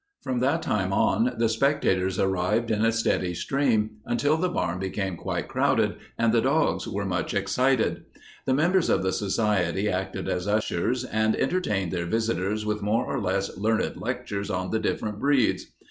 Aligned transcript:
From 0.23 0.39
that 0.39 0.63
time 0.63 0.91
on 0.93 1.35
the 1.37 1.47
spectators 1.47 2.17
arrived 2.17 2.71
in 2.71 2.83
a 2.83 2.91
steady 2.91 3.35
stream, 3.35 3.97
until 4.03 4.35
the 4.35 4.49
barn 4.49 4.79
became 4.79 5.15
quite 5.15 5.47
crowded 5.47 5.95
and 6.17 6.33
the 6.33 6.41
dogs 6.41 6.87
were 6.87 7.05
much 7.05 7.35
excited. 7.35 8.05
The 8.47 8.55
members 8.55 8.89
of 8.89 9.03
the 9.03 9.13
society 9.13 9.87
acted 9.89 10.27
as 10.27 10.47
ushers 10.47 11.03
and 11.03 11.35
entertained 11.35 11.91
their 11.91 12.07
visitors 12.07 12.65
with 12.65 12.81
more 12.81 13.05
or 13.05 13.21
less 13.21 13.55
learned 13.59 13.95
lectures 13.97 14.49
on 14.49 14.71
the 14.71 14.79
different 14.79 15.19
breeds. 15.19 15.67